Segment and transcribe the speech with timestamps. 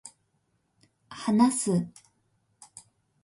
[1.09, 1.85] 話す